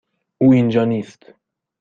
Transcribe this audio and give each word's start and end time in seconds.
او 0.39 0.51
اینجا 0.53 0.85
نیست. 0.85 1.33